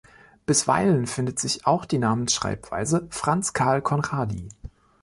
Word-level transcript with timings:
Bisweilen 0.47 1.05
findet 1.05 1.37
sich 1.37 1.67
auch 1.67 1.85
die 1.85 1.99
Namensschreibweise 1.99 3.05
Franz 3.11 3.53
Carl 3.53 3.83
Conradi. 3.83 4.49